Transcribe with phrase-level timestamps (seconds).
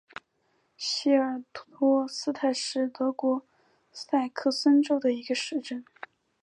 [0.77, 3.43] 希尔施斯泰因是德国
[3.91, 5.85] 萨克森州的一个市镇。